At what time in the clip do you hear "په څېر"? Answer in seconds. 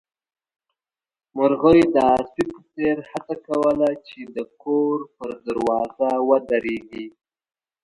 2.53-2.97